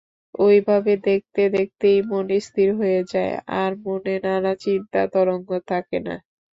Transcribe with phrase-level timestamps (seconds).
[0.39, 6.15] ঐভাবে দেখতে দেখতেই মন স্থির হয়ে যায়, আর মনে নানা চিন্তাতরঙ্গ থাকে না।